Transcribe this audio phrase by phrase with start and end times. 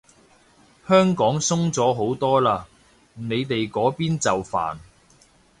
[0.87, 2.63] 香港鬆咗好多嘞，
[3.13, 4.79] 你哋嗰邊就煩